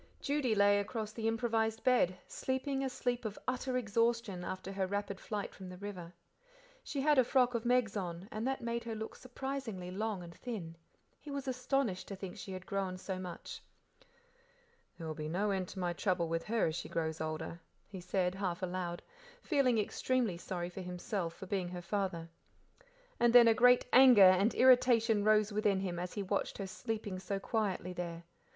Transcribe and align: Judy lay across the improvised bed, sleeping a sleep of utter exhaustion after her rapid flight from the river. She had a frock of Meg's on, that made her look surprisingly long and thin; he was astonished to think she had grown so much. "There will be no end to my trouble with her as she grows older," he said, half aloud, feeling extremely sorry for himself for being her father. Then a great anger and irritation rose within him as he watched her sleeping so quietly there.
Judy 0.19 0.55
lay 0.55 0.79
across 0.79 1.11
the 1.13 1.27
improvised 1.27 1.83
bed, 1.83 2.17
sleeping 2.27 2.83
a 2.83 2.89
sleep 2.89 3.23
of 3.23 3.37
utter 3.47 3.77
exhaustion 3.77 4.43
after 4.43 4.71
her 4.71 4.87
rapid 4.87 5.19
flight 5.19 5.53
from 5.53 5.69
the 5.69 5.77
river. 5.77 6.11
She 6.83 7.01
had 7.01 7.19
a 7.19 7.23
frock 7.23 7.53
of 7.53 7.65
Meg's 7.65 7.95
on, 7.95 8.27
that 8.31 8.61
made 8.63 8.83
her 8.85 8.95
look 8.95 9.15
surprisingly 9.15 9.91
long 9.91 10.23
and 10.23 10.33
thin; 10.33 10.75
he 11.19 11.29
was 11.29 11.47
astonished 11.47 12.07
to 12.07 12.15
think 12.15 12.35
she 12.35 12.51
had 12.53 12.65
grown 12.65 12.97
so 12.97 13.19
much. 13.19 13.61
"There 14.97 15.05
will 15.05 15.13
be 15.13 15.29
no 15.29 15.51
end 15.51 15.67
to 15.67 15.79
my 15.79 15.93
trouble 15.93 16.27
with 16.27 16.45
her 16.45 16.65
as 16.65 16.75
she 16.75 16.89
grows 16.89 17.21
older," 17.21 17.61
he 17.87 18.01
said, 18.01 18.33
half 18.33 18.63
aloud, 18.63 19.03
feeling 19.43 19.77
extremely 19.77 20.35
sorry 20.39 20.71
for 20.71 20.81
himself 20.81 21.35
for 21.35 21.45
being 21.45 21.69
her 21.69 21.81
father. 21.83 22.27
Then 23.19 23.47
a 23.47 23.53
great 23.53 23.85
anger 23.93 24.23
and 24.23 24.55
irritation 24.55 25.23
rose 25.23 25.53
within 25.53 25.81
him 25.81 25.99
as 25.99 26.13
he 26.13 26.23
watched 26.23 26.57
her 26.57 26.65
sleeping 26.65 27.19
so 27.19 27.39
quietly 27.39 27.93
there. 27.93 28.23